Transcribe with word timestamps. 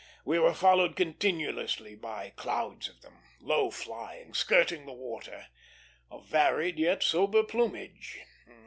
We 0.25 0.39
were 0.39 0.55
followed 0.55 0.95
continuously 0.95 1.93
by 1.93 2.31
clouds 2.35 2.89
of 2.89 3.01
them, 3.01 3.19
low 3.39 3.69
flying, 3.69 4.33
skirting 4.33 4.87
the 4.87 4.93
water, 4.93 5.45
of 6.09 6.25
varied 6.25 6.79
yet 6.79 7.03
sober 7.03 7.43
plumage. 7.43 8.17